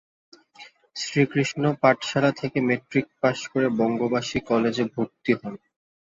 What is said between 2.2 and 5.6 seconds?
থেকে ম্যাট্রিক পাশ করে বঙ্গবাসী কলেজে ভরতি হন।